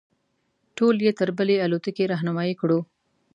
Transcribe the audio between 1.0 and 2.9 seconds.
یې تر بلې الوتکې رهنمایي کړو.